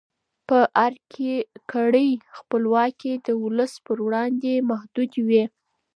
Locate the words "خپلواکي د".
2.37-3.27